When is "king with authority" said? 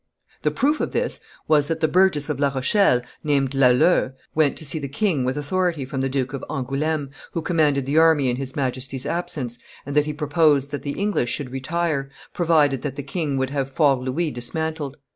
4.87-5.85